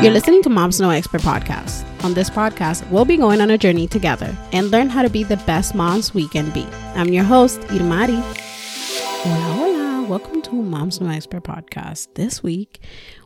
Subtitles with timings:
[0.00, 1.84] You're listening to Moms No Expert podcast.
[2.04, 5.24] On this podcast, we'll be going on a journey together and learn how to be
[5.24, 6.64] the best moms we can be.
[6.94, 8.22] I'm your host, Irmari.
[9.22, 10.08] Hola, hola.
[10.08, 12.14] Welcome to Moms No Expert podcast.
[12.14, 12.80] This week,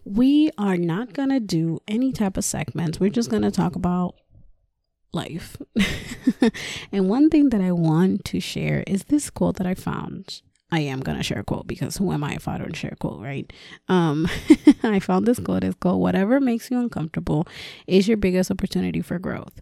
[0.06, 2.98] we are not going to do any type of segments.
[2.98, 4.14] We're just going to talk about
[5.12, 5.58] life.
[6.90, 10.40] and one thing that I want to share is this quote that I found
[10.72, 12.96] I am gonna share a quote because who am I if I don't share a
[12.96, 13.52] quote, right?
[13.88, 14.26] Um,
[14.82, 15.64] I found this quote.
[15.64, 17.46] It's called "Whatever makes you uncomfortable
[17.86, 19.60] is your biggest opportunity for growth."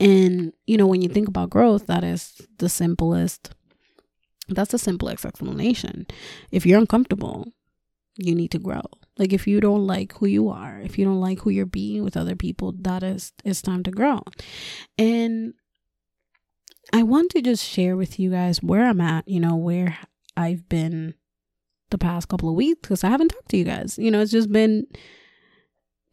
[0.00, 3.52] And you know, when you think about growth, that is the simplest.
[4.48, 6.08] That's the simplest explanation.
[6.50, 7.52] If you're uncomfortable,
[8.16, 8.82] you need to grow.
[9.16, 12.02] Like if you don't like who you are, if you don't like who you're being
[12.02, 14.22] with other people, that is it's time to grow.
[14.98, 15.54] And
[16.92, 19.96] I want to just share with you guys where I'm at, you know, where
[20.40, 21.14] I've been
[21.90, 23.98] the past couple of weeks because I haven't talked to you guys.
[23.98, 24.86] You know, it's just been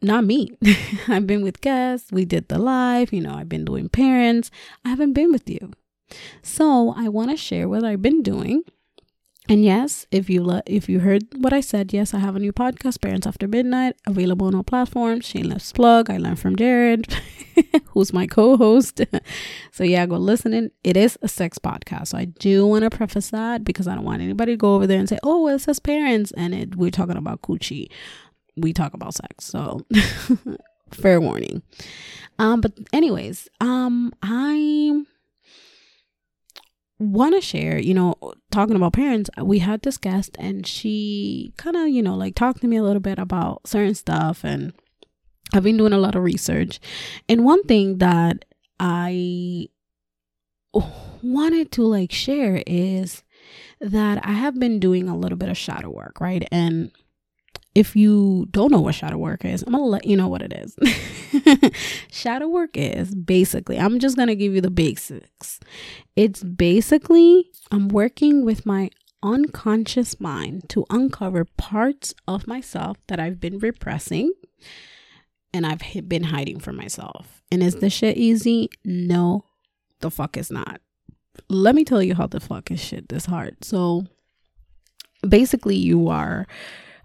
[0.02, 0.50] not me.
[1.08, 2.12] I've been with guests.
[2.12, 3.12] We did the live.
[3.12, 4.50] You know, I've been doing parents.
[4.84, 5.72] I haven't been with you.
[6.42, 8.64] So I want to share what I've been doing
[9.48, 12.38] and yes, if you le- if you heard what I said, yes, I have a
[12.38, 15.24] new podcast, Parents After Midnight, available on all platforms.
[15.24, 16.10] Shameless plug.
[16.10, 17.12] I learned from Jared,
[17.86, 19.00] who's my co-host.
[19.72, 20.70] so yeah, go listen in.
[20.84, 24.04] It is a sex podcast, so I do want to preface that because I don't
[24.04, 26.76] want anybody to go over there and say, "Oh, well, it says parents," and it
[26.76, 27.88] we're talking about coochie.
[28.56, 29.80] We talk about sex, so
[30.92, 31.62] fair warning.
[32.38, 35.06] Um, but anyways, um, I'm
[36.98, 38.14] want to share, you know,
[38.50, 42.60] talking about parents, we had this guest and she kind of, you know, like talked
[42.62, 44.72] to me a little bit about certain stuff and
[45.54, 46.80] I've been doing a lot of research.
[47.28, 48.44] And one thing that
[48.80, 49.68] I
[51.22, 53.22] wanted to like share is
[53.80, 56.46] that I have been doing a little bit of shadow work, right?
[56.50, 56.90] And
[57.78, 60.52] if you don't know what shadow work is, I'm gonna let you know what it
[60.52, 60.76] is.
[62.10, 65.60] shadow work is basically, I'm just gonna give you the basics.
[66.16, 68.90] It's basically, I'm working with my
[69.22, 74.32] unconscious mind to uncover parts of myself that I've been repressing
[75.54, 77.42] and I've been hiding from myself.
[77.52, 78.70] And is this shit easy?
[78.84, 79.44] No,
[80.00, 80.80] the fuck is not.
[81.48, 83.62] Let me tell you how the fuck is shit this hard.
[83.62, 84.04] So
[85.26, 86.44] basically, you are,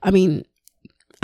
[0.01, 0.45] I mean,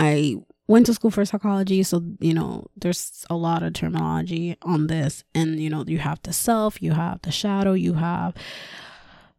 [0.00, 4.86] I went to school for psychology, so you know, there's a lot of terminology on
[4.86, 8.34] this, and you know, you have the self, you have the shadow, you have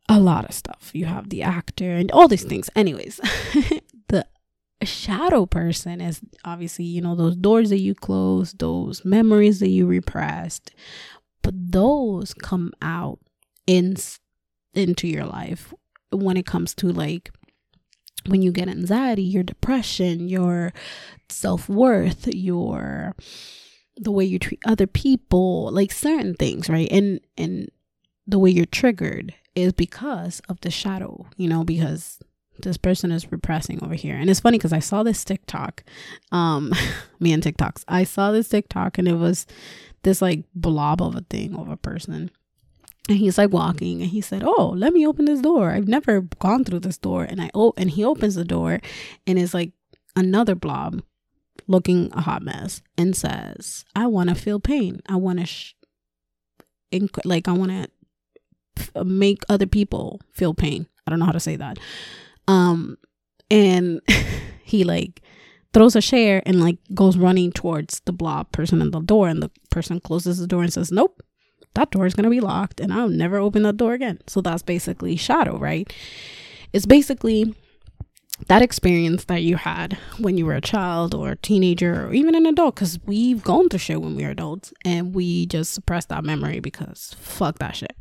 [0.08, 0.92] a lot of stuff.
[0.94, 2.70] You have the actor and all these things.
[2.76, 3.18] Anyways,
[4.10, 4.28] the
[4.84, 9.88] shadow person is obviously, you know, those doors that you close, those memories that you
[9.88, 10.72] repressed,
[11.42, 13.20] but those come out
[13.66, 13.96] in
[14.74, 15.74] into your life
[16.12, 17.32] when it comes to like
[18.28, 20.74] when you get anxiety, your depression, your
[21.30, 23.16] self worth, your
[23.98, 26.92] the way you treat other people, like certain things, right?
[26.92, 27.70] And and
[28.28, 32.20] the way you're triggered is because of the shadow, you know, because
[32.64, 34.16] this person is repressing over here.
[34.16, 35.84] And it's funny because I saw this TikTok,
[36.32, 36.74] um,
[37.20, 37.84] me and TikToks.
[37.88, 39.46] I saw this TikTok and it was
[40.04, 42.32] this like blob of a thing of a person
[43.12, 45.72] and he's like walking and he said oh let me open this door.
[45.72, 47.24] I've never gone through this door.
[47.24, 48.80] And i oh and he opens the door
[49.28, 49.74] and it's like
[50.16, 51.04] another blob
[51.68, 55.02] looking a hot mess and says i want to feel pain.
[55.10, 55.76] I want to sh-
[56.94, 60.88] inc- like i want to make other people feel pain.
[61.06, 61.78] I don't know how to say that.
[62.48, 62.98] Um
[63.50, 64.00] and
[64.64, 65.22] he like
[65.74, 69.44] throws a chair and like goes running towards the blob person in the door and
[69.44, 71.22] the person closes the door and says nope
[71.74, 74.20] that door is going to be locked and I'll never open that door again.
[74.28, 75.92] So that's basically shadow, right?
[76.74, 77.56] It's basically
[78.48, 82.36] that experience that you had when you were a child or a teenager or even
[82.36, 86.06] an adult because we've gone through shit when we were adults and we just suppress
[86.06, 87.96] that memory because fuck that shit.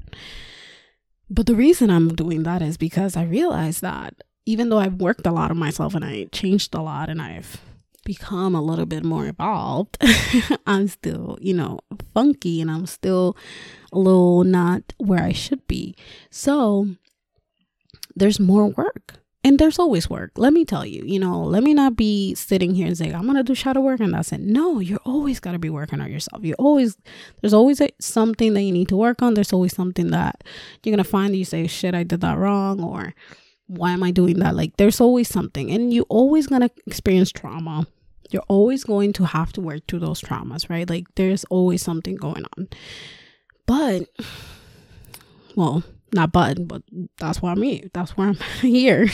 [1.29, 4.15] But the reason I'm doing that is because I realized that
[4.47, 7.61] even though I've worked a lot on myself and I changed a lot and I've
[8.05, 9.99] become a little bit more evolved,
[10.67, 11.81] I'm still, you know,
[12.15, 13.37] funky and I'm still
[13.93, 15.95] a little not where I should be.
[16.31, 16.89] So
[18.15, 19.15] there's more work.
[19.43, 20.33] And there's always work.
[20.37, 23.23] Let me tell you, you know, let me not be sitting here and saying, I'm
[23.23, 24.41] going to do shadow work and that's it.
[24.41, 26.45] No, you're always got to be working on yourself.
[26.45, 26.99] You always,
[27.41, 29.33] there's always a, something that you need to work on.
[29.33, 30.45] There's always something that
[30.83, 33.15] you're going to find that you say, shit, I did that wrong or
[33.71, 34.57] why am I doing that?
[34.57, 35.71] Like, there's always something.
[35.71, 37.87] And you're always to experience trauma
[38.31, 40.89] you're always going to have to work through those traumas, right?
[40.89, 42.69] Like there's always something going on.
[43.67, 44.09] But,
[45.57, 45.83] well,
[46.13, 46.83] not but, but
[47.19, 47.89] that's why I'm here.
[47.93, 49.09] That's why I'm here.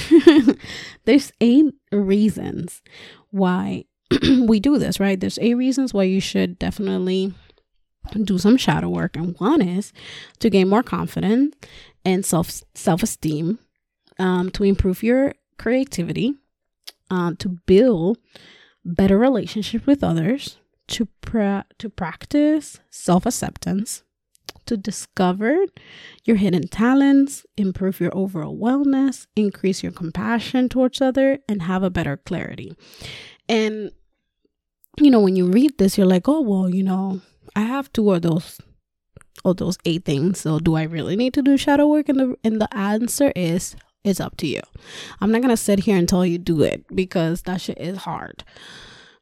[1.05, 2.83] there's eight reasons
[3.31, 3.85] why
[4.47, 5.19] we do this, right?
[5.19, 7.35] There's eight reasons why you should definitely
[8.23, 9.17] do some shadow work.
[9.17, 9.93] And one is
[10.39, 11.57] to gain more confidence
[12.05, 13.59] and self self esteem,
[14.19, 16.35] um, to improve your creativity,
[17.11, 18.19] uh, to build
[18.85, 20.59] better relationship with others,
[20.89, 24.03] to pra- to practice self acceptance,
[24.67, 25.57] to discover
[26.25, 31.91] your hidden talents, improve your overall wellness, increase your compassion towards other, and have a
[31.91, 32.77] better clarity.
[33.49, 33.91] And
[34.99, 37.21] you know, when you read this, you're like, oh well, you know,
[37.55, 38.61] I have two of those
[39.45, 40.41] of those eight things.
[40.41, 42.09] So do I really need to do shadow work?
[42.09, 44.61] And the and the answer is it's up to you.
[45.21, 48.45] I'm not gonna sit here and tell you do it because that shit is hard.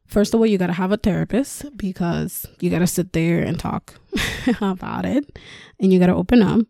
[0.07, 3.95] First of all, you gotta have a therapist because you gotta sit there and talk
[4.61, 5.39] about it
[5.81, 6.61] and you gotta open up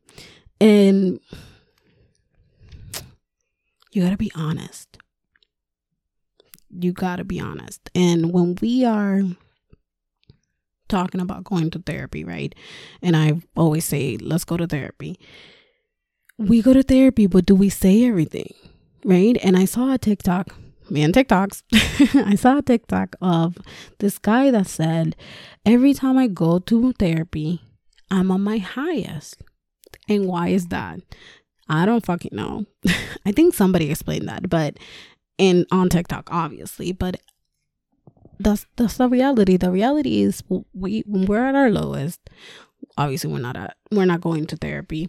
[0.61, 1.21] and
[3.93, 4.99] you gotta be honest.
[6.71, 7.91] You gotta be honest.
[7.95, 9.23] And when we are
[10.89, 12.55] talking about going to therapy, right?
[13.03, 15.19] And I always say, let's go to therapy.
[16.39, 18.53] We go to therapy, but do we say everything?
[19.05, 19.37] Right?
[19.43, 20.55] And I saw a TikTok,
[20.91, 21.63] man, TikToks.
[22.27, 23.59] I saw a TikTok of
[23.99, 25.15] this guy that said,
[25.65, 27.63] every time I go to therapy,
[28.11, 29.43] I'm on my highest.
[30.09, 31.01] And why is that?
[31.69, 32.67] I don't fucking know.
[33.27, 34.79] I think somebody explained that, but
[35.39, 36.93] in on TikTok, obviously.
[36.93, 37.21] But
[38.39, 39.57] that's that's the reality.
[39.57, 40.43] The reality is
[40.73, 42.21] we when we're at our lowest,
[42.97, 45.09] obviously we're not at we're not going to therapy.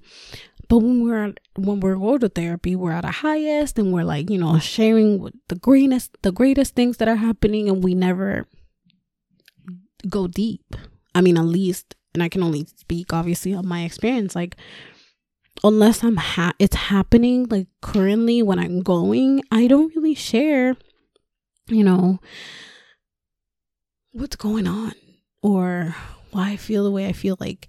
[0.68, 4.30] But when we're when we're going to therapy, we're at our highest and we're like,
[4.30, 8.48] you know, sharing the greatest the greatest things that are happening and we never
[10.10, 10.76] go deep.
[11.14, 14.56] I mean, at least and I can only speak obviously on my experience like
[15.64, 20.76] unless I'm ha- it's happening like currently when I'm going, I don't really share
[21.68, 22.20] you know
[24.12, 24.94] what's going on
[25.42, 25.96] or
[26.32, 27.68] why I feel the way I feel like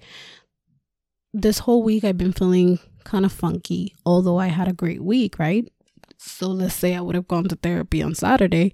[1.40, 5.38] this whole week I've been feeling kind of funky, although I had a great week,
[5.38, 5.70] right?
[6.18, 8.72] So let's say I would have gone to therapy on Saturday.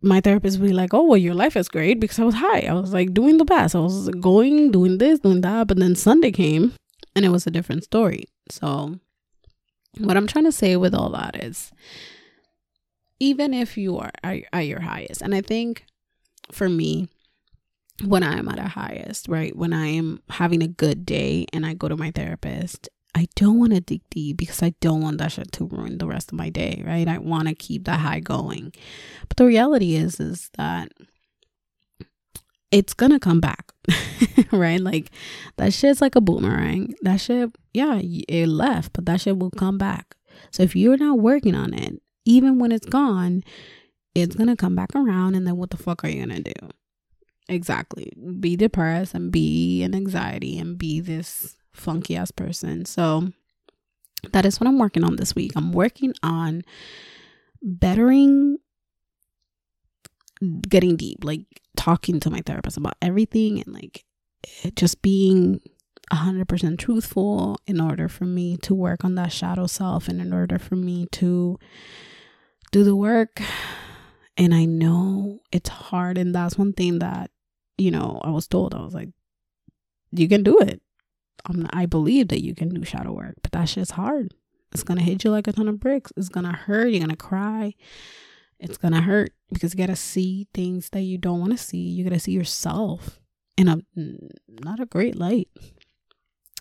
[0.00, 2.60] My therapist would be like, Oh, well, your life is great because I was high.
[2.60, 3.74] I was like doing the best.
[3.74, 5.66] I was going, doing this, doing that.
[5.66, 6.72] But then Sunday came
[7.14, 8.24] and it was a different story.
[8.48, 8.98] So,
[9.98, 11.72] what I'm trying to say with all that is
[13.18, 15.84] even if you are at your highest, and I think
[16.52, 17.08] for me
[18.02, 19.54] when I'm at a highest, right?
[19.56, 23.58] When I am having a good day and I go to my therapist, I don't
[23.58, 26.38] want to dig deep because I don't want that shit to ruin the rest of
[26.38, 27.08] my day, right?
[27.08, 28.72] I want to keep that high going.
[29.28, 30.92] But the reality is is that
[32.70, 33.72] it's gonna come back,
[34.52, 34.80] right?
[34.80, 35.10] Like
[35.56, 36.94] that shit's like a boomerang.
[37.02, 40.14] That shit, yeah, it left, but that shit will come back.
[40.52, 43.42] So if you're not working on it, even when it's gone,
[44.14, 46.70] it's gonna come back around and then what the fuck are you gonna do
[47.50, 48.12] exactly.
[48.38, 52.84] Be depressed and be in anxiety and be this funky ass person.
[52.84, 53.28] So
[54.32, 55.52] that is what i'm working on this week.
[55.56, 56.62] I'm working on
[57.62, 58.56] bettering
[60.68, 61.42] getting deep like
[61.76, 64.04] talking to my therapist about everything and like
[64.74, 65.60] just being
[66.12, 70.58] 100% truthful in order for me to work on that shadow self and in order
[70.58, 71.58] for me to
[72.72, 73.40] do the work.
[74.36, 76.18] And I know it's hard.
[76.18, 77.30] And that's one thing that,
[77.80, 78.74] you know, I was told.
[78.74, 79.08] I was like,
[80.12, 80.82] you can do it.
[81.46, 84.34] I'm, I believe that you can do shadow work, but that shit's hard.
[84.72, 86.12] It's going to hit you like a ton of bricks.
[86.16, 86.88] It's going to hurt.
[86.88, 87.74] You're going to cry.
[88.58, 91.58] It's going to hurt because you got to see things that you don't want to
[91.58, 91.78] see.
[91.78, 93.18] You got to see yourself
[93.56, 93.78] in a
[94.48, 95.48] not a great light.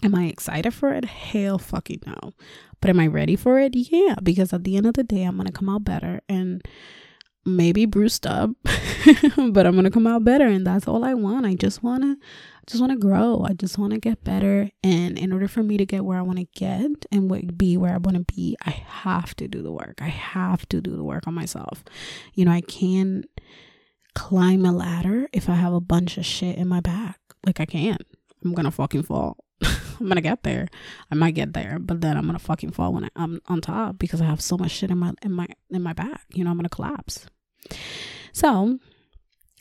[0.01, 1.03] Am I excited for it?
[1.03, 2.31] Hell fucking no.
[2.79, 3.75] But am I ready for it?
[3.75, 6.21] Yeah, because at the end of the day, I'm going to come out better.
[6.29, 6.61] And
[7.55, 8.51] maybe bruised up
[9.51, 11.45] but i'm gonna come out better and that's all i want.
[11.45, 12.17] I just want to
[12.67, 13.43] just want to grow.
[13.49, 14.69] I just want to get better.
[14.83, 17.93] And in order for me to get where i want to get and be where
[17.93, 19.99] i want to be i have to do the work.
[20.01, 21.83] I have to do the work on myself.
[22.33, 23.25] You know i can't
[24.13, 27.19] climb a ladder if i have a bunch of shit in my back.
[27.45, 28.01] Like i can't
[28.43, 29.37] i'm gonna fucking fall.
[29.63, 30.67] I'm gonna get there.
[31.11, 33.99] I might get there, but then I'm gonna fucking fall when I, I'm on top
[33.99, 36.25] because I have so much shit in my in my in my back.
[36.33, 37.25] You know, I'm gonna collapse.
[38.33, 38.79] So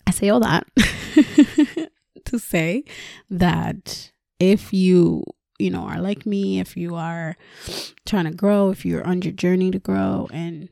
[0.06, 0.66] I say all that
[2.24, 2.84] to say
[3.30, 5.24] that if you
[5.58, 7.36] you know are like me, if you are
[8.06, 10.68] trying to grow, if you're on your journey to grow, and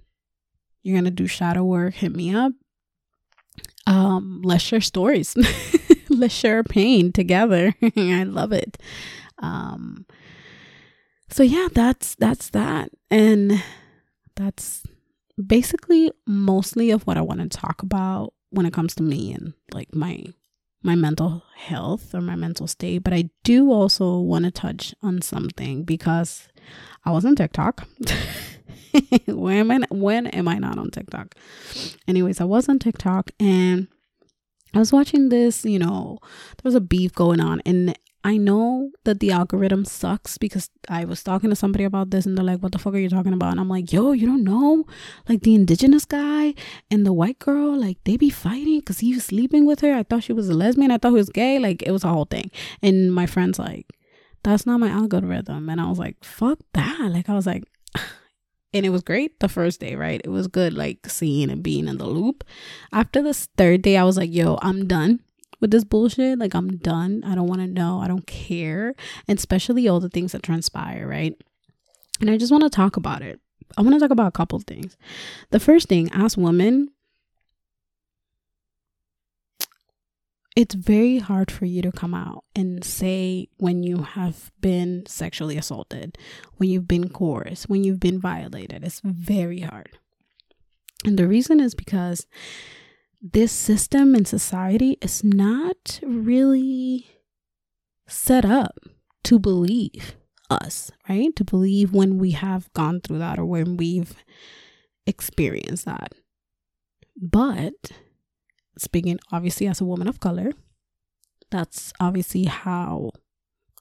[0.83, 2.53] you're gonna do shadow work, hit me up.
[3.87, 5.37] Um, let's share stories.
[6.09, 7.75] let's share pain together.
[7.97, 8.79] I love it.
[9.39, 10.07] Um,
[11.29, 13.63] so yeah, that's that's that, and
[14.35, 14.87] that's
[15.45, 19.53] basically mostly of what I want to talk about when it comes to me and
[19.73, 20.25] like my
[20.83, 25.21] my mental health or my mental state, but I do also want to touch on
[25.21, 26.49] something because
[27.05, 27.87] I was on TikTok.
[29.27, 31.35] when am I when am I not on TikTok?
[32.07, 33.89] Anyways, I was on TikTok and
[34.75, 38.91] I was watching this, you know, there was a beef going on and I know
[39.05, 42.59] that the algorithm sucks because I was talking to somebody about this and they're like,
[42.59, 43.53] What the fuck are you talking about?
[43.53, 44.85] And I'm like, Yo, you don't know?
[45.29, 46.55] Like the indigenous guy
[46.91, 49.95] and the white girl, like they be fighting because he was sleeping with her.
[49.95, 50.91] I thought she was a lesbian.
[50.91, 51.61] I thought he was gay.
[51.61, 52.51] Like it was a whole thing.
[52.83, 53.87] And my friend's like,
[54.43, 55.69] That's not my algorithm.
[55.69, 57.09] And I was like, Fuck that.
[57.13, 57.63] Like I was like,
[58.73, 60.21] and it was great the first day, right?
[60.25, 62.43] It was good, like seeing and being in the loop.
[62.93, 65.21] After this third day, I was like, yo, I'm done
[65.61, 66.39] with this bullshit.
[66.39, 67.23] Like, I'm done.
[67.25, 68.01] I don't want to know.
[68.01, 68.95] I don't care.
[69.29, 71.35] And especially all the things that transpire, right?
[72.21, 73.41] And I just want to talk about it.
[73.77, 74.97] I want to talk about a couple things.
[75.51, 76.91] The first thing, as women,
[80.55, 85.59] it's very hard for you to come out and say when you have been sexually
[85.59, 86.17] assaulted,
[86.57, 88.83] when you've been coerced, when you've been violated.
[88.83, 89.99] It's very hard.
[91.05, 92.27] And the reason is because
[93.33, 97.07] this system and society is not really
[98.07, 98.79] set up
[99.25, 100.17] to believe
[100.49, 101.35] us, right?
[101.37, 104.15] To believe when we have gone through that or when we've
[105.07, 106.13] experienced that.
[107.21, 107.93] But
[108.79, 110.53] speaking obviously as a woman of color,
[111.51, 113.11] that's obviously how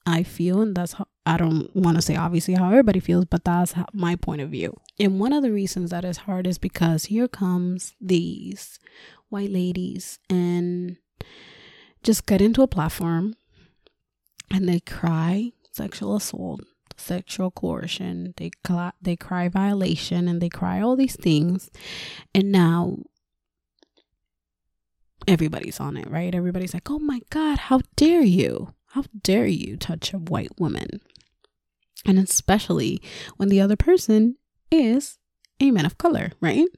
[0.07, 3.43] I feel, and that's how I don't want to say obviously how everybody feels, but
[3.43, 4.77] that's how, my point of view.
[4.99, 8.79] And one of the reasons that is hard is because here comes these
[9.29, 10.98] white ladies and
[12.03, 13.36] just get into a platform
[14.51, 16.62] and they cry sexual assault,
[16.98, 21.70] sexual coercion, they cry, they cry violation, and they cry all these things,
[22.34, 22.98] and now
[25.27, 26.34] everybody's on it, right?
[26.34, 28.74] Everybody's like, oh my God, how dare you?
[28.88, 31.01] How dare you touch a white woman?
[32.05, 33.01] And especially
[33.36, 34.38] when the other person
[34.72, 35.17] is
[35.60, 36.67] a man of color, right?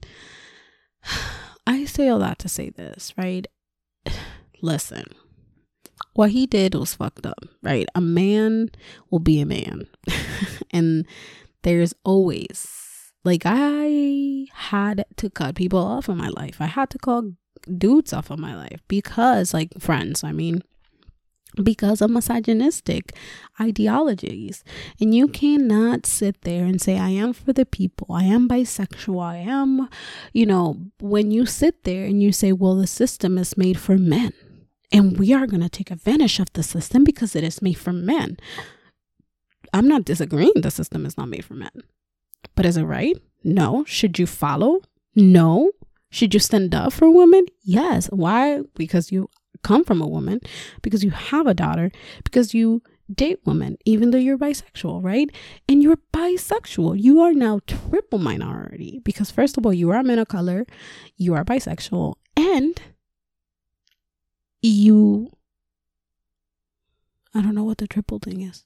[1.68, 3.46] I say all that to say this, right?
[4.62, 5.04] Listen,
[6.14, 7.88] what he did was fucked up, right?
[7.94, 8.70] A man
[9.12, 9.86] will be a man.
[10.72, 11.06] and
[11.64, 16.62] there's always, like, I had to cut people off in my life.
[16.62, 17.34] I had to call
[17.78, 20.64] dudes off of my life because, like, friends, I mean,
[21.64, 23.16] because of misogynistic
[23.60, 24.64] ideologies.
[25.00, 29.24] And you cannot sit there and say, I am for the people, I am bisexual,
[29.24, 29.90] I am,
[30.34, 33.98] you know, when you sit there and you say, well, the system is made for
[33.98, 34.34] men
[34.92, 37.94] and we are going to take advantage of the system because it is made for
[37.94, 38.38] men.
[39.74, 41.72] I'm not disagreeing the system is not made for men.
[42.56, 43.16] But is it right?
[43.44, 43.84] No.
[43.86, 44.82] Should you follow?
[45.16, 45.72] No.
[46.10, 47.46] Should you stand up for women?
[47.64, 48.08] Yes.
[48.08, 48.62] Why?
[48.76, 49.30] Because you
[49.64, 50.40] come from a woman,
[50.82, 51.92] because you have a daughter,
[52.24, 52.82] because you
[53.14, 55.30] date women, even though you're bisexual, right?
[55.68, 57.02] And you're bisexual.
[57.02, 60.66] You are now triple minority because, first of all, you are a man of color,
[61.16, 62.80] you are bisexual, and
[64.62, 65.32] you.
[67.34, 68.64] I don't know what the triple thing is.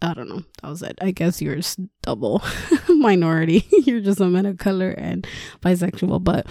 [0.00, 0.42] I don't know.
[0.62, 0.98] That was it.
[1.00, 1.58] I guess you're
[2.02, 2.42] double
[2.88, 3.66] minority.
[3.84, 5.26] you're just a man of color and
[5.60, 6.22] bisexual.
[6.22, 6.46] But,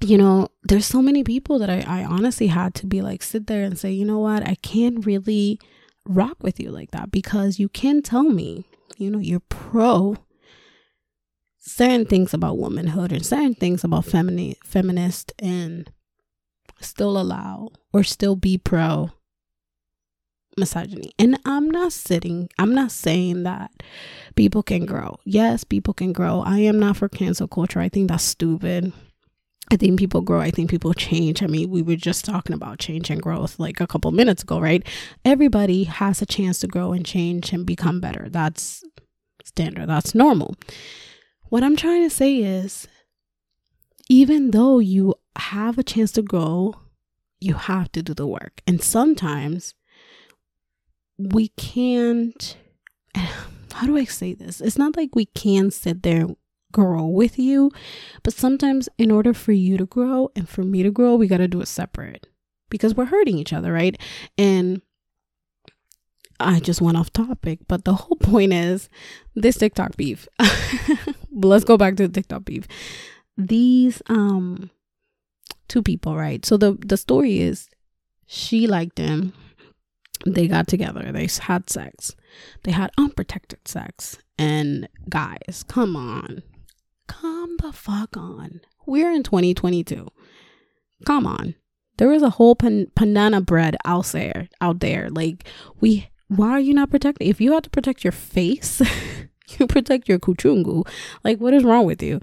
[0.00, 3.46] you know, there's so many people that I, I honestly had to be like, sit
[3.46, 4.46] there and say, you know what?
[4.46, 5.60] I can't really
[6.06, 8.64] rock with you like that because you can tell me,
[8.96, 10.16] you know, you're pro
[11.58, 15.92] certain things about womanhood and certain things about femini- feminist and
[16.80, 19.10] still allow or still be pro
[20.56, 21.12] misogyny.
[21.18, 23.70] And I'm not sitting, I'm not saying that
[24.34, 25.18] people can grow.
[25.24, 26.40] Yes, people can grow.
[26.40, 27.80] I am not for cancel culture.
[27.80, 28.92] I think that's stupid.
[29.70, 30.40] I think people grow.
[30.40, 31.42] I think people change.
[31.42, 34.58] I mean, we were just talking about change and growth like a couple minutes ago,
[34.60, 34.86] right?
[35.24, 38.28] Everybody has a chance to grow and change and become better.
[38.28, 38.84] That's
[39.44, 40.56] standard, that's normal.
[41.48, 42.88] What I'm trying to say is,
[44.08, 46.74] even though you have a chance to grow,
[47.40, 48.60] you have to do the work.
[48.66, 49.74] And sometimes
[51.16, 52.56] we can't
[53.72, 54.60] how do I say this?
[54.60, 56.26] It's not like we can sit there
[56.72, 57.70] grow with you,
[58.22, 61.38] but sometimes in order for you to grow and for me to grow, we got
[61.38, 62.26] to do it separate
[62.68, 64.00] because we're hurting each other, right?
[64.38, 64.82] And
[66.38, 68.88] I just went off topic, but the whole point is
[69.34, 70.28] this TikTok beef.
[71.32, 72.66] Let's go back to the TikTok beef.
[73.36, 74.70] These um
[75.68, 76.44] two people, right?
[76.44, 77.68] So the the story is
[78.26, 79.32] she liked him
[80.26, 82.14] they got together, they had sex,
[82.64, 84.18] they had unprotected sex.
[84.38, 86.42] And guys, come on,
[87.60, 88.60] the fuck on.
[88.86, 90.08] We're in 2022.
[91.06, 91.54] Come on.
[91.98, 95.10] There is a whole pan- banana bread out there, out there.
[95.10, 95.46] Like
[95.80, 97.28] we, why are you not protecting?
[97.28, 98.80] If you have to protect your face,
[99.58, 100.88] you protect your kuchungu.
[101.24, 102.20] Like what is wrong with you?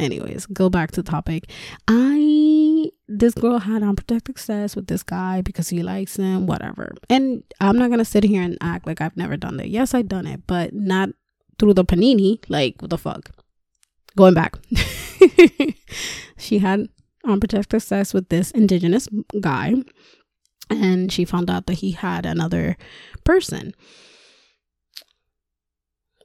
[0.00, 1.48] Anyways, go back to topic.
[1.86, 6.94] I this girl had unprotected sex with this guy because he likes him, whatever.
[7.08, 9.68] And I'm not gonna sit here and act like I've never done that.
[9.68, 11.10] Yes, I've done it, but not
[11.58, 12.42] through the panini.
[12.48, 13.30] Like what the fuck?
[14.16, 14.56] Going back,
[16.36, 16.88] she had
[17.24, 19.08] unprotected sex with this indigenous
[19.40, 19.74] guy,
[20.68, 22.76] and she found out that he had another
[23.24, 23.74] person.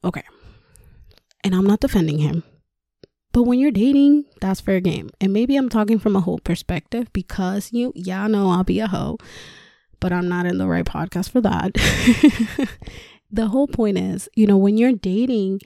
[0.04, 0.24] Okay,
[1.44, 2.44] and I'm not defending him
[3.38, 5.12] but when you're dating, that's fair game.
[5.22, 8.88] And maybe I'm talking from a whole perspective because you, y'all know I'll be a
[8.88, 9.20] hoe,
[10.00, 11.74] but I'm not in the right podcast for that.
[13.32, 15.60] the whole point is, you know, when you're dating,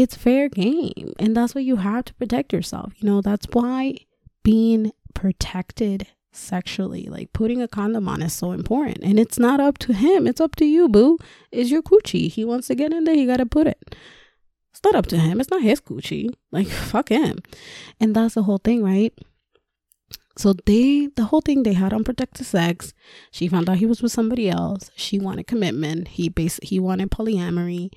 [0.00, 1.12] it's fair game.
[1.18, 2.94] And that's why you have to protect yourself.
[2.96, 3.98] You know, that's why
[4.42, 9.00] being protected sexually, like putting a condom on is so important.
[9.02, 11.18] And it's not up to him, it's up to you, boo.
[11.52, 12.30] Is your coochie.
[12.30, 13.94] He wants to get in there, he got to put it.
[14.70, 15.38] It's not up to him.
[15.38, 16.32] It's not his coochie.
[16.50, 17.40] Like, fuck him.
[18.00, 19.12] And that's the whole thing, right?
[20.38, 22.94] So they, the whole thing, they had unprotected sex.
[23.32, 24.90] She found out he was with somebody else.
[24.96, 26.08] She wanted commitment.
[26.08, 27.90] He basically he wanted polyamory.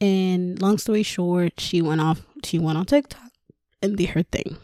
[0.00, 2.22] And long story short, she went off.
[2.44, 3.32] She went on TikTok
[3.82, 4.56] and did her thing.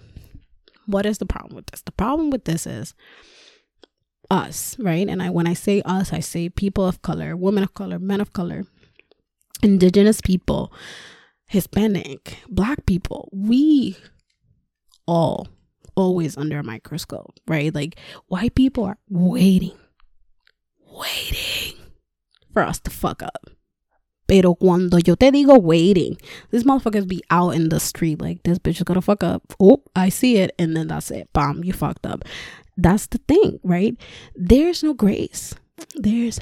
[0.87, 1.83] What is the problem with this?
[1.83, 2.95] The problem with this is
[4.31, 5.09] us, right?
[5.09, 8.21] And I when I say us, I say people of color, women of color, men
[8.21, 8.65] of color,
[9.63, 10.73] indigenous people
[11.47, 13.97] Hispanic, black people, we
[15.07, 15.47] all
[15.95, 17.75] always under a microscope, right?
[17.75, 19.77] Like white people are waiting,
[20.81, 21.79] waiting
[22.53, 23.51] for us to fuck up.
[24.27, 26.17] Pero cuando yo te digo waiting,
[26.51, 29.43] these motherfuckers be out in the street like this bitch is gonna fuck up.
[29.61, 31.33] Oh, I see it, and then that's it.
[31.33, 32.25] Bam, you fucked up.
[32.77, 33.97] That's the thing, right?
[34.35, 35.55] There's no grace.
[35.95, 36.41] There's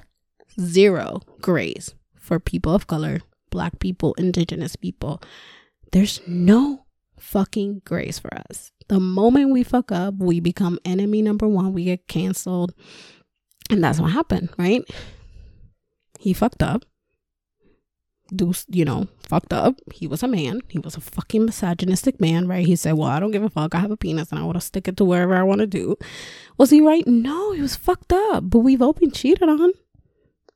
[0.61, 3.21] zero grace for people of color
[3.53, 5.23] black people, indigenous people.
[5.93, 6.87] There's no
[7.19, 8.73] fucking grace for us.
[8.89, 12.75] The moment we fuck up, we become enemy number one, we get canceled.
[13.71, 14.83] And that's what happened, right?
[16.19, 16.85] He fucked up.
[18.35, 19.75] Do you know, fucked up.
[19.93, 20.61] He was a man.
[20.69, 22.67] He was a fucking misogynistic man, right?
[22.67, 23.75] He said, Well, I don't give a fuck.
[23.75, 25.67] I have a penis and I want to stick it to wherever I want to
[25.67, 25.97] do.
[26.57, 27.07] Was he right?
[27.07, 28.49] No, he was fucked up.
[28.49, 29.73] But we've all been cheated on.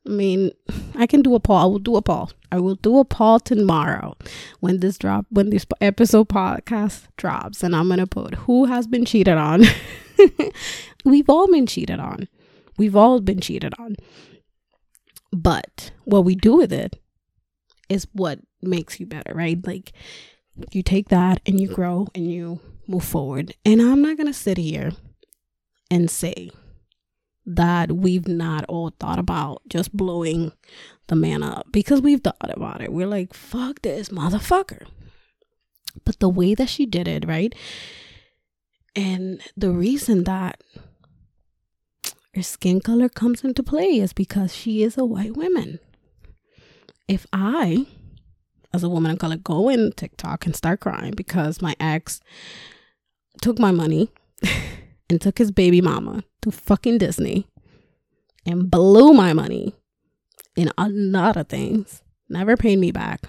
[0.06, 0.52] I mean,
[0.94, 1.56] I can do a poll.
[1.56, 2.30] I will do a poll.
[2.52, 4.16] I will do a poll tomorrow
[4.60, 9.04] when this drop when this episode podcast drops, and I'm gonna put who has been
[9.04, 9.64] cheated on.
[11.04, 12.28] We've all been cheated on.
[12.78, 13.96] We've all been cheated on.
[15.32, 17.00] But what we do with it
[17.88, 19.64] is what makes you better, right?
[19.66, 19.92] Like
[20.72, 23.54] you take that and you grow and you move forward.
[23.64, 24.92] And I'm not gonna sit here
[25.90, 26.50] and say
[27.44, 30.52] that we've not all thought about just blowing
[31.06, 32.92] the man up because we've thought about it.
[32.92, 34.86] We're like, fuck this motherfucker.
[36.04, 37.54] But the way that she did it, right?
[38.94, 40.62] And the reason that
[42.34, 45.78] her skin color comes into play is because she is a white woman.
[47.08, 47.86] If I,
[48.74, 52.20] as a woman of color, go in TikTok and start crying because my ex
[53.40, 54.10] took my money
[55.10, 57.46] and took his baby mama to fucking Disney
[58.44, 59.74] and blew my money
[60.56, 62.02] in a lot of things.
[62.28, 63.28] Never paid me back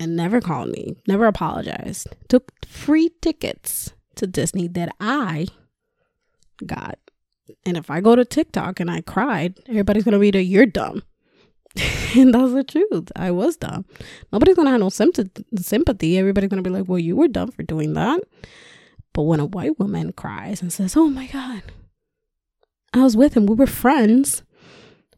[0.00, 2.08] and never called me, never apologized.
[2.28, 5.46] Took free tickets to Disney that I
[6.66, 6.98] got.
[7.64, 11.04] And if I go to TikTok and I cried, everybody's gonna read it, you're dumb.
[12.16, 13.10] and that's the truth.
[13.16, 13.84] I was dumb.
[14.32, 16.18] Nobody's gonna have no sympathy.
[16.18, 18.20] Everybody's gonna be like, well, you were dumb for doing that.
[19.12, 21.62] But when a white woman cries and says, oh my God,
[22.94, 24.42] I was with him, we were friends,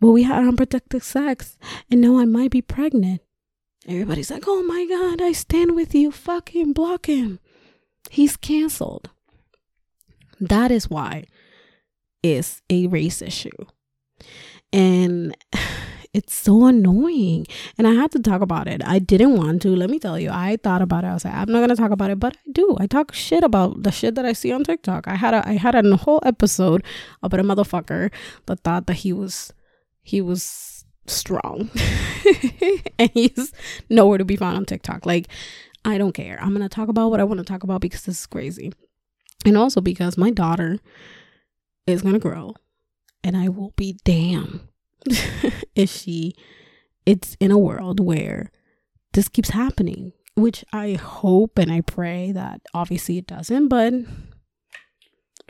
[0.01, 1.57] but we had unprotected sex,
[1.91, 3.21] and now I might be pregnant.
[3.87, 6.11] Everybody's like, oh my God, I stand with you.
[6.11, 7.39] Fuck him, block him.
[8.11, 9.11] He's canceled.
[10.41, 11.25] That is why
[12.23, 13.51] it's a race issue.
[14.73, 15.37] And
[16.15, 17.47] it's so annoying.
[17.77, 18.83] And I had to talk about it.
[18.87, 19.75] I didn't want to.
[19.75, 21.09] Let me tell you, I thought about it.
[21.09, 22.77] I was like, I'm not gonna talk about it, but I do.
[22.79, 25.09] I talk shit about the shit that I see on TikTok.
[25.09, 26.85] I had a I had a whole episode
[27.23, 28.13] about a motherfucker
[28.47, 29.53] that thought that he was
[30.03, 31.71] he was strong.
[32.99, 33.53] and he's
[33.91, 35.05] nowhere to be found on TikTok.
[35.05, 35.27] Like,
[35.85, 36.39] I don't care.
[36.41, 38.73] I'm gonna talk about what I want to talk about because this is crazy.
[39.45, 40.79] And also because my daughter
[41.89, 42.55] is gonna grow
[43.25, 44.69] and I will be damn
[45.75, 46.35] is she
[47.07, 48.51] it's in a world where
[49.13, 53.93] this keeps happening which i hope and i pray that obviously it doesn't but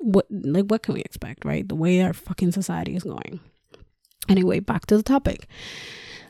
[0.04, 1.66] what like what can we expect, right?
[1.66, 3.40] The way our fucking society is going.
[4.28, 5.46] Anyway, back to the topic.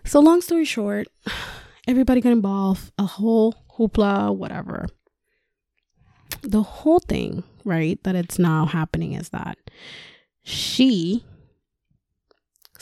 [0.04, 1.08] So long story short,
[1.88, 4.86] everybody got involved, a whole hoopla, whatever.
[6.42, 9.58] The whole thing, right, that it's now happening is that
[10.42, 11.24] she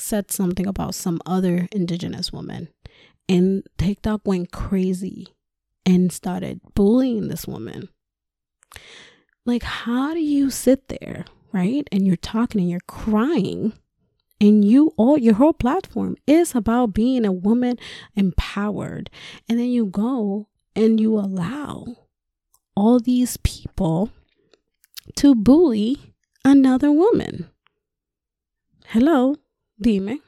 [0.02, 2.68] said something about some other indigenous woman
[3.28, 5.28] and TikTok went crazy
[5.86, 7.88] and started bullying this woman.
[9.44, 11.88] Like, how do you sit there, right?
[11.90, 13.72] And you're talking and you're crying,
[14.40, 17.78] and you all your whole platform is about being a woman
[18.14, 19.10] empowered.
[19.48, 21.86] And then you go and you allow
[22.76, 24.10] all these people
[25.16, 27.48] to bully another woman.
[28.86, 29.36] Hello,
[29.82, 30.20] dime.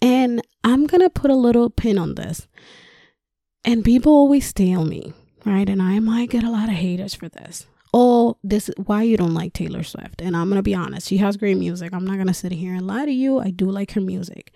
[0.00, 2.46] And I'm going to put a little pin on this.
[3.64, 5.12] And people always on me,
[5.44, 5.68] right?
[5.68, 7.66] And I might get a lot of haters for this.
[7.92, 10.20] Oh, this is why you don't like Taylor Swift.
[10.20, 11.92] And I'm going to be honest, she has great music.
[11.92, 13.40] I'm not going to sit here and lie to you.
[13.40, 14.52] I do like her music.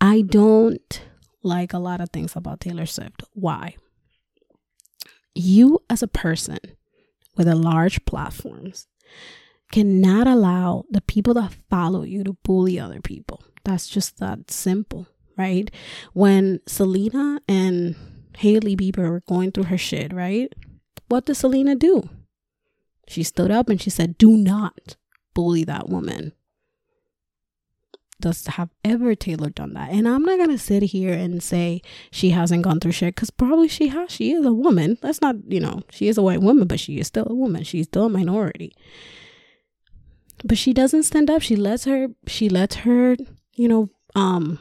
[0.00, 1.02] I don't
[1.42, 3.22] like a lot of things about Taylor Swift.
[3.34, 3.76] Why?
[5.34, 6.58] You, as a person
[7.36, 8.86] with a large platforms,
[9.70, 13.42] cannot allow the people that follow you to bully other people.
[13.64, 15.06] That's just that simple,
[15.36, 15.70] right?
[16.12, 17.94] When Selena and
[18.38, 20.52] Hailey Bieber were going through her shit, right?
[21.08, 22.08] What did Selena do?
[23.06, 24.96] She stood up and she said, Do not
[25.34, 26.32] bully that woman.
[28.20, 29.90] Does have ever Taylor done that?
[29.90, 31.80] And I'm not gonna sit here and say
[32.10, 34.10] she hasn't gone through shit because probably she has.
[34.10, 34.98] She is a woman.
[35.00, 37.64] That's not, you know, she is a white woman, but she is still a woman.
[37.64, 38.74] She's still a minority.
[40.44, 41.42] But she doesn't stand up.
[41.42, 43.16] She lets her, she lets her
[43.60, 44.58] you know, um,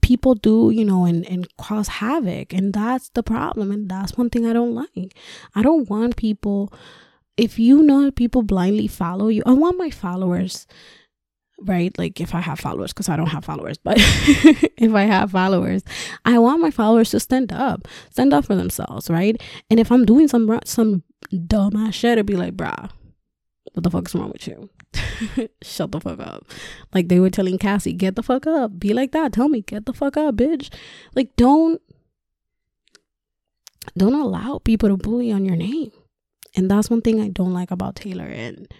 [0.00, 2.52] people do, you know, and, and cause havoc.
[2.52, 3.72] And that's the problem.
[3.72, 5.16] And that's one thing I don't like.
[5.56, 6.72] I don't want people,
[7.36, 10.68] if you know people blindly follow you, I want my followers,
[11.62, 11.96] right?
[11.98, 15.82] Like if I have followers, because I don't have followers, but if I have followers,
[16.24, 19.42] I want my followers to stand up, stand up for themselves, right?
[19.68, 21.02] And if I'm doing some, some
[21.46, 22.88] dumb ass shit, it'd be like, brah,
[23.74, 24.70] what the fuck's wrong with you?
[25.62, 26.46] Shut the fuck up.
[26.92, 28.78] Like they were telling Cassie, get the fuck up.
[28.78, 29.32] Be like that.
[29.32, 30.72] Tell me, get the fuck up, bitch.
[31.14, 31.82] Like don't
[33.96, 35.90] don't allow people to bully on your name.
[36.56, 38.24] And that's one thing I don't like about Taylor.
[38.24, 38.72] And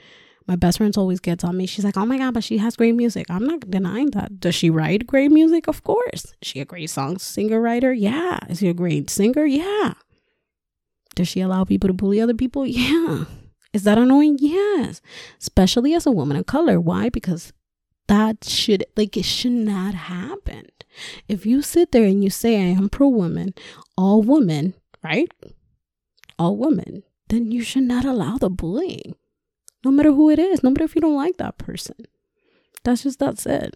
[0.47, 1.67] my best friend always gets on me.
[1.67, 3.27] She's like, oh my God, but she has great music.
[3.29, 4.39] I'm not denying that.
[4.39, 5.67] Does she write great music?
[5.67, 6.25] Of course.
[6.25, 7.93] Is she a great song singer writer?
[7.93, 8.39] Yeah.
[8.49, 9.45] Is she a great singer?
[9.45, 9.95] Yeah.
[11.17, 12.65] Does she allow people to bully other people?
[12.67, 13.25] Yeah.
[13.75, 14.39] Is that annoying?
[14.41, 15.03] Yes.
[15.41, 16.81] Especially as a woman of color.
[16.81, 17.09] Why?
[17.11, 17.53] Because
[18.07, 20.67] that should like it should not happen.
[21.29, 23.53] If you sit there and you say I am pro woman,
[23.99, 25.29] all women, right?
[26.39, 29.17] All women, then you should not allow the bullying.
[29.85, 31.97] No matter who it is, no matter if you don't like that person.
[32.85, 33.75] That's just that's it.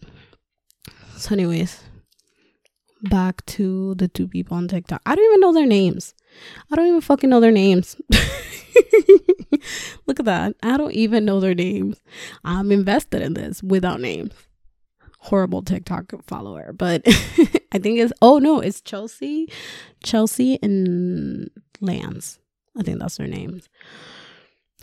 [1.17, 1.83] So, anyways,
[3.03, 5.03] back to the two people on TikTok.
[5.05, 6.15] I don't even know their names.
[6.71, 7.97] I don't even fucking know their names.
[10.07, 10.55] Look at that.
[10.63, 12.01] I don't even know their names.
[12.45, 14.33] I'm invested in this without names.
[15.21, 17.03] Horrible TikTok follower, but
[17.73, 19.53] I think it's oh no, it's Chelsea,
[20.03, 22.39] Chelsea and Lance.
[22.79, 23.69] I think that's their names.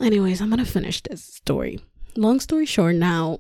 [0.01, 1.79] Anyways, I'm gonna finish this story.
[2.17, 3.39] Long story short, now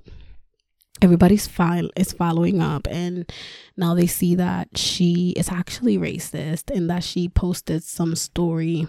[1.01, 3.31] everybody's file is following up and
[3.77, 8.87] now they see that she is actually racist and that she posted some story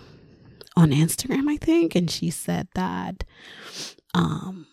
[0.77, 3.25] on Instagram, I think, and she said that
[4.15, 4.67] um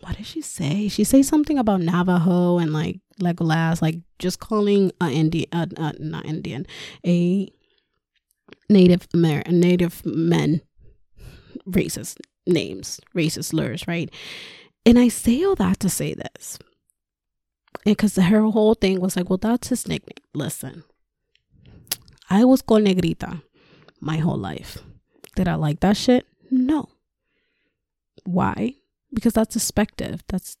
[0.00, 0.88] what did she say?
[0.88, 5.92] She say something about Navajo and like Legolas, like just calling a Indian, uh, uh,
[5.98, 6.66] not Indian,
[7.06, 7.48] a
[8.68, 10.60] Native American, Native men
[11.66, 14.10] racist names, racist slurs, right?
[14.86, 16.58] And I say all that to say this,
[17.84, 20.24] because her whole thing was like, well, that's his nickname.
[20.34, 20.84] Listen,
[22.28, 23.42] I was called Negrita
[24.00, 24.78] my whole life.
[25.36, 26.26] Did I like that shit?
[26.50, 26.88] No.
[28.24, 28.74] Why?
[29.12, 30.22] Because that's despective.
[30.28, 30.56] That's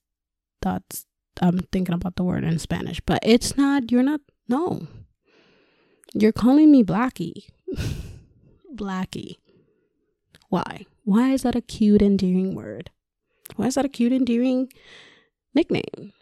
[0.60, 1.06] that's
[1.40, 4.86] I'm thinking about the word in Spanish, but it's not you're not no.
[6.14, 7.48] You're calling me Blackie.
[8.74, 9.36] Blackie.
[10.48, 10.86] Why?
[11.04, 12.90] Why is that a cute endearing word?
[13.56, 14.72] Why is that a cute endearing
[15.54, 16.12] nickname?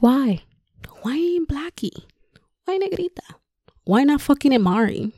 [0.00, 0.42] Why?
[1.02, 2.04] Why ain't Blackie?
[2.64, 3.36] Why Negrita?
[3.84, 5.12] Why not fucking Amari?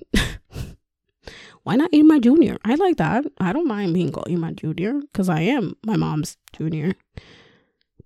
[1.63, 2.59] why not Irma Junior?
[2.65, 3.25] I like that.
[3.39, 6.95] I don't mind being called Irma Junior because I am my mom's junior.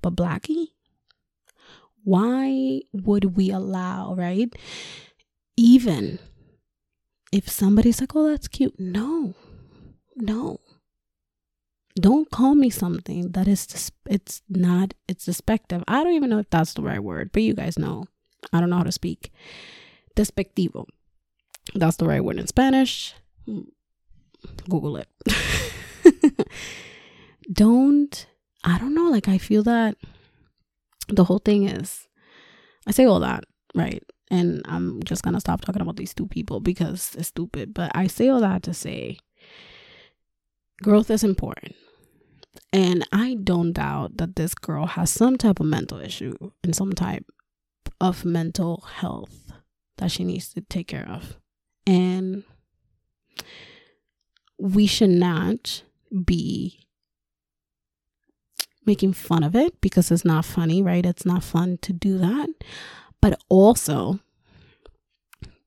[0.00, 0.68] But Blackie,
[2.04, 4.52] why would we allow, right?
[5.56, 6.18] Even
[7.32, 8.78] if somebody's like, oh, that's cute.
[8.78, 9.34] No,
[10.16, 10.60] no.
[12.00, 15.82] Don't call me something that is dis- it's not it's despective.
[15.86, 18.04] I don't even know if that's the right word but you guys know.
[18.52, 19.30] I don't know how to speak.
[20.16, 20.86] Despectivo.
[21.74, 23.14] That's the right word in spanish.
[24.68, 25.08] Google it.
[27.52, 28.26] Don't
[28.64, 29.96] i don't know like i feel that
[31.08, 32.08] the whole thing is
[32.86, 34.02] i say all that right?
[34.30, 38.06] And i'm just gonna stop talking about these two people because it's stupid but i
[38.06, 39.18] say all that to say
[40.80, 41.74] growth is important
[42.72, 46.92] and I don't doubt that this girl has some type of mental issue and some
[46.92, 47.26] type
[48.00, 49.52] of mental health
[49.98, 51.36] that she needs to take care of.
[51.86, 52.44] And
[54.58, 55.82] we should not
[56.24, 56.86] be
[58.86, 61.04] making fun of it because it's not funny, right?
[61.04, 62.48] It's not fun to do that.
[63.20, 64.20] But also,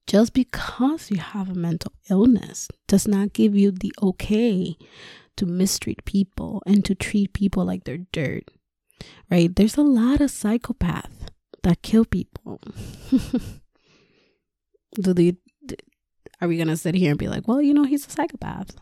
[0.07, 4.77] just because you have a mental illness does not give you the okay
[5.37, 8.43] to mistreat people and to treat people like they're dirt.
[9.29, 9.53] Right?
[9.53, 11.27] There's a lot of psychopaths
[11.63, 12.61] that kill people.
[14.95, 15.35] Do they
[16.41, 18.75] are we gonna sit here and be like, well, you know, he's a psychopath?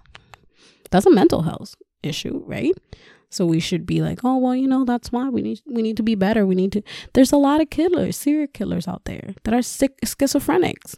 [0.91, 2.73] That's a mental health issue, right?
[3.29, 5.97] So we should be like, oh well, you know, that's why we need we need
[5.97, 6.45] to be better.
[6.45, 6.83] We need to.
[7.13, 10.95] There's a lot of killers, serial killers out there that are sick schizophrenics.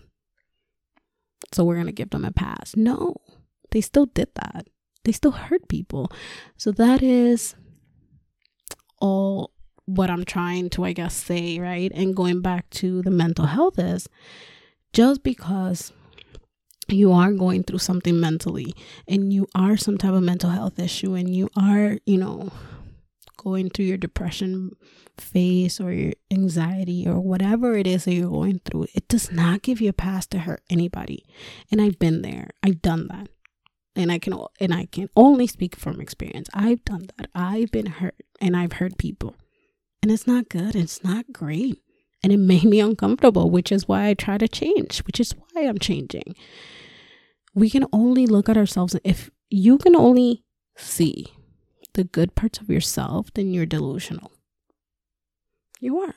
[1.55, 2.75] So we're gonna give them a pass.
[2.75, 3.15] No,
[3.71, 4.67] they still did that
[5.05, 6.11] they still hurt people.
[6.57, 7.55] So that is
[8.99, 9.51] all
[9.85, 11.91] what I'm trying to, I guess, say, right?
[11.93, 14.09] And going back to the mental health is
[14.91, 15.93] just because
[16.87, 18.73] you are going through something mentally
[19.07, 22.51] and you are some type of mental health issue and you are, you know,
[23.45, 24.71] going through your depression
[25.17, 29.61] phase or your anxiety or whatever it is that you're going through, it does not
[29.61, 31.25] give you a pass to hurt anybody.
[31.71, 33.29] And I've been there, I've done that
[33.95, 36.49] and I can and I can only speak from experience.
[36.53, 37.29] I've done that.
[37.33, 39.35] I've been hurt and I've hurt people.
[40.01, 40.75] And it's not good.
[40.75, 41.81] It's not great.
[42.21, 45.63] And it made me uncomfortable, which is why I try to change, which is why
[45.63, 46.35] I'm changing.
[47.53, 50.43] We can only look at ourselves if you can only
[50.75, 51.27] see
[51.95, 54.31] the good parts of yourself, then you're delusional.
[55.79, 56.15] You are.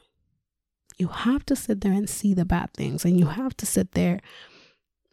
[0.98, 3.92] You have to sit there and see the bad things, and you have to sit
[3.92, 4.20] there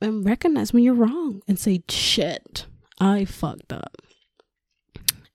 [0.01, 2.65] and recognize when you're wrong and say, shit,
[2.99, 3.95] I fucked up.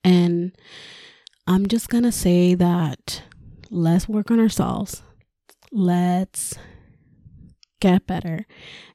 [0.03, 0.55] And
[1.47, 3.23] I'm just going to say that
[3.69, 5.03] let's work on ourselves.
[5.71, 6.55] Let's
[7.79, 8.45] get better.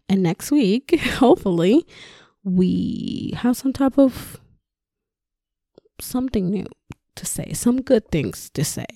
[0.09, 1.87] And next week, hopefully,
[2.45, 4.41] we have some type of
[6.01, 6.67] something new
[7.17, 8.87] to say, some good things to say.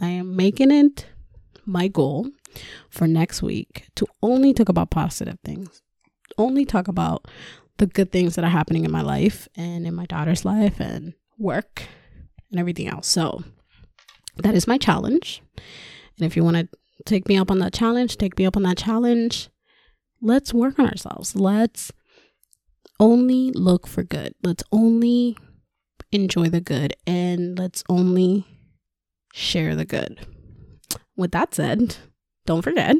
[0.00, 1.06] I am making it
[1.64, 2.28] my goal
[2.90, 5.82] for next week to only talk about positive things
[6.38, 7.26] only talk about
[7.78, 11.14] the good things that are happening in my life and in my daughter's life and
[11.38, 11.82] work
[12.50, 13.06] and everything else.
[13.06, 13.42] So
[14.36, 15.42] that is my challenge.
[16.16, 16.68] And if you want to
[17.04, 19.48] take me up on that challenge, take me up on that challenge.
[20.20, 21.34] Let's work on ourselves.
[21.34, 21.92] Let's
[23.00, 24.34] only look for good.
[24.42, 25.36] Let's only
[26.14, 28.46] enjoy the good and let's only
[29.32, 30.20] share the good.
[31.16, 31.96] With that said,
[32.46, 32.96] don't forget,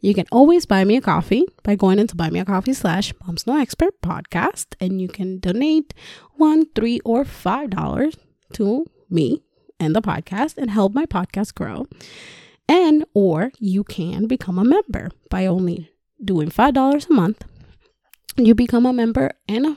[0.00, 3.12] you can always buy me a coffee by going into buy me a coffee slash
[3.24, 5.94] moms no expert podcast, and you can donate
[6.36, 8.16] one, three, or five dollars
[8.54, 9.42] to me
[9.78, 11.86] and the podcast and help my podcast grow.
[12.68, 15.90] And or you can become a member by only
[16.22, 17.44] doing five dollars a month.
[18.36, 19.76] You become a member and a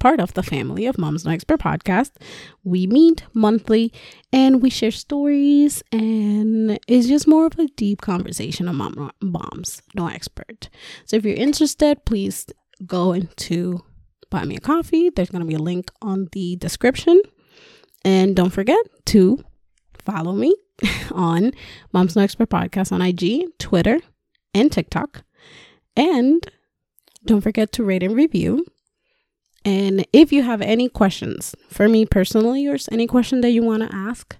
[0.00, 2.10] part of the family of Moms No Expert podcast.
[2.64, 3.92] We meet monthly
[4.32, 9.82] and we share stories, and it's just more of a deep conversation of mom, moms
[9.94, 10.68] no expert.
[11.04, 12.46] So if you're interested, please
[12.84, 13.84] go into
[14.30, 15.10] buy me a coffee.
[15.10, 17.20] There's going to be a link on the description.
[18.04, 19.44] And don't forget to
[19.98, 20.54] follow me
[21.12, 21.52] on
[21.92, 24.00] Moms No Expert Podcast on IG, Twitter,
[24.54, 25.22] and TikTok.
[25.96, 26.44] And
[27.24, 28.64] don't forget to rate and review
[29.64, 33.82] and if you have any questions for me personally, or any question that you want
[33.82, 34.36] to ask,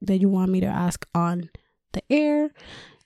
[0.00, 1.50] that you want me to ask on
[1.92, 2.50] the air,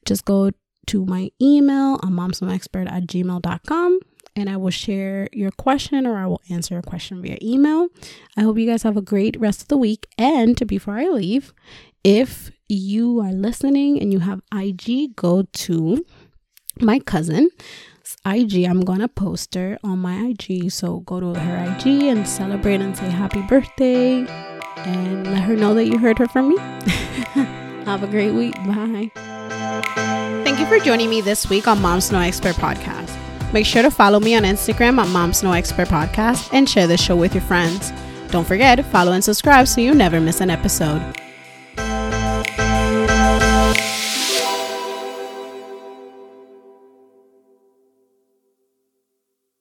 [0.04, 0.50] just go
[0.86, 4.00] to my email on momsnoexpert at gmail.com
[4.36, 7.88] and I will share your question or I will answer your question via email.
[8.36, 10.06] I hope you guys have a great rest of the week.
[10.18, 11.54] And before I leave,
[12.04, 16.04] if you are listening and you have IG, go to
[16.80, 17.48] my cousin
[18.26, 18.64] IG.
[18.64, 20.70] I'm gonna post her on my IG.
[20.70, 24.26] So go to her IG and celebrate and say happy birthday
[24.78, 26.56] and let her know that you heard her from me.
[27.86, 28.54] Have a great week.
[28.66, 29.10] Bye.
[30.44, 33.16] Thank you for joining me this week on Moms No Expert Podcast.
[33.52, 37.00] Make sure to follow me on Instagram at Moms No Expert Podcast and share this
[37.00, 37.92] show with your friends.
[38.30, 41.16] Don't forget, follow and subscribe so you never miss an episode.